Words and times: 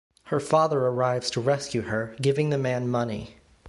Her 0.23 0.39
father 0.39 0.79
arrives 0.83 1.29
to 1.29 1.39
rescue 1.39 1.81
her, 1.83 2.15
giving 2.19 2.49
the 2.49 2.57
man 2.57 2.87
money. 2.87 3.37